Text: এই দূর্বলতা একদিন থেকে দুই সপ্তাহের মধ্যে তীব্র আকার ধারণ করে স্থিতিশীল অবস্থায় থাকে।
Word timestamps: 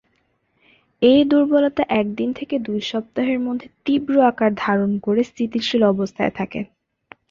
এই 1.01 1.21
দূর্বলতা 1.25 1.83
একদিন 2.01 2.29
থেকে 2.33 2.55
দুই 2.67 2.79
সপ্তাহের 2.91 3.39
মধ্যে 3.39 3.67
তীব্র 3.85 4.13
আকার 4.29 4.51
ধারণ 4.63 4.91
করে 5.05 5.21
স্থিতিশীল 5.29 5.81
অবস্থায় 5.93 6.33
থাকে। 6.39 6.59